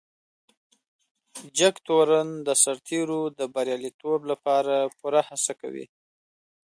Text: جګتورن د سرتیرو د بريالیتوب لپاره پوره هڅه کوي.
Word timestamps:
جګتورن 1.57 2.27
د 2.47 2.49
سرتیرو 2.63 3.21
د 3.39 3.39
بريالیتوب 3.53 4.19
لپاره 4.31 4.75
پوره 4.97 5.21
هڅه 5.29 5.53
کوي. 5.61 5.85